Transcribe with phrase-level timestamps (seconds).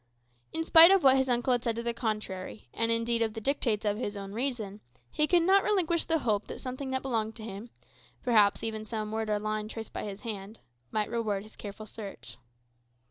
[0.51, 3.39] In spite of what his uncle had said to the contrary, and indeed of the
[3.39, 4.81] dictates of his own reason,
[5.11, 7.69] he could not relinquish the hope that something which belonged to him
[8.23, 10.59] perhaps even some word or line traced by his hand
[10.89, 12.37] might reward his careful search.